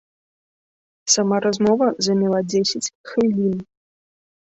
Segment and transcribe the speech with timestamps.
[1.17, 3.57] Сама размова заняла дзесяць хвілін.